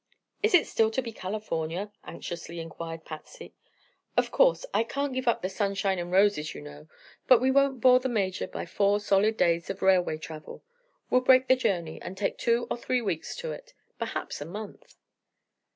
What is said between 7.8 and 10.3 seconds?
bore the Major by four solid days of railway